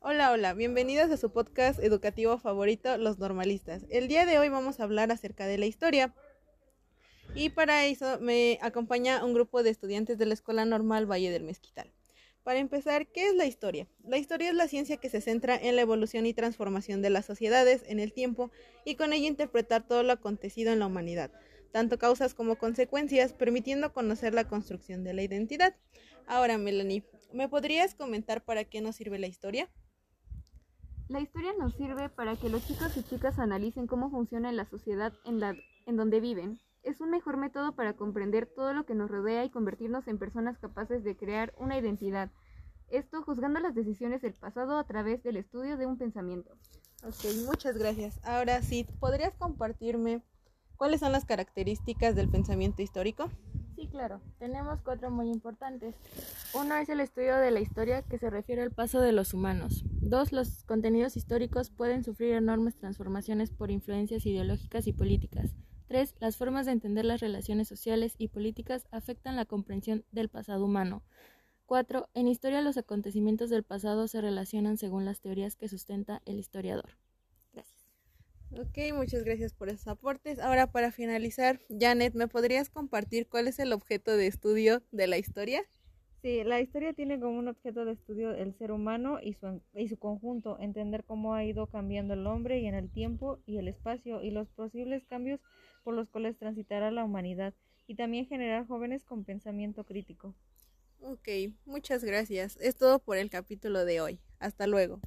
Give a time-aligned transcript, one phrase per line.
[0.00, 3.84] Hola, hola, bienvenidos a su podcast educativo favorito, Los Normalistas.
[3.88, 6.12] El día de hoy vamos a hablar acerca de la historia.
[7.36, 11.44] Y para eso me acompaña un grupo de estudiantes de la Escuela Normal Valle del
[11.44, 11.92] Mezquital.
[12.42, 13.86] Para empezar, ¿qué es la historia?
[14.04, 17.26] La historia es la ciencia que se centra en la evolución y transformación de las
[17.26, 18.50] sociedades en el tiempo
[18.84, 21.30] y con ello interpretar todo lo acontecido en la humanidad,
[21.72, 25.74] tanto causas como consecuencias, permitiendo conocer la construcción de la identidad.
[26.26, 29.68] Ahora, Melanie, ¿me podrías comentar para qué nos sirve la historia?
[31.08, 35.12] La historia nos sirve para que los chicos y chicas analicen cómo funciona la sociedad
[35.24, 35.54] en, la,
[35.86, 36.58] en donde viven.
[36.82, 40.58] Es un mejor método para comprender todo lo que nos rodea y convertirnos en personas
[40.58, 42.30] capaces de crear una identidad.
[42.88, 46.56] Esto juzgando las decisiones del pasado a través del estudio de un pensamiento.
[47.04, 48.18] Ok, muchas gracias.
[48.24, 50.22] Ahora sí, ¿podrías compartirme
[50.76, 53.30] cuáles son las características del pensamiento histórico?
[53.76, 54.20] Sí, claro.
[54.38, 55.94] Tenemos cuatro muy importantes.
[56.54, 59.84] Uno es el estudio de la historia que se refiere al paso de los humanos.
[60.00, 65.54] Dos, los contenidos históricos pueden sufrir enormes transformaciones por influencias ideológicas y políticas.
[65.88, 70.64] Tres, las formas de entender las relaciones sociales y políticas afectan la comprensión del pasado
[70.64, 71.02] humano.
[71.66, 76.38] Cuatro, en historia los acontecimientos del pasado se relacionan según las teorías que sustenta el
[76.38, 76.96] historiador.
[78.52, 80.38] Ok, muchas gracias por esos aportes.
[80.38, 85.18] Ahora para finalizar, Janet, ¿me podrías compartir cuál es el objeto de estudio de la
[85.18, 85.62] historia?
[86.22, 89.88] Sí, la historia tiene como un objeto de estudio el ser humano y su, y
[89.88, 93.68] su conjunto, entender cómo ha ido cambiando el hombre y en el tiempo y el
[93.68, 95.40] espacio y los posibles cambios
[95.84, 97.54] por los cuales transitará la humanidad
[97.86, 100.34] y también generar jóvenes con pensamiento crítico.
[101.00, 101.28] Ok,
[101.64, 102.56] muchas gracias.
[102.60, 104.18] Es todo por el capítulo de hoy.
[104.40, 105.00] Hasta luego.